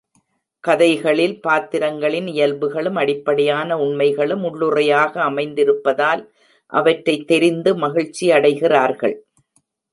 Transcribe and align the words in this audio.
கதைகளில் 0.63 1.41
பாத்திரங்களின் 1.41 2.27
இயல்புகளும் 2.27 2.95
அடிப்படையான 2.95 3.77
உண்மைகளும் 3.77 4.43
உள்ளுறையாக 4.43 5.21
அமைந்திருப்பதால் 5.29 6.23
அவற்றைத் 6.73 7.27
தெரிந்து 7.27 7.77
மகிழ்ச்சியடைகிறார்கள். 7.77 9.15